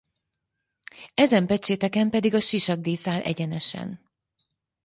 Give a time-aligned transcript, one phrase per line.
[1.13, 4.09] Ezen pecséteken pedig a sisakdísz áll egyenesen.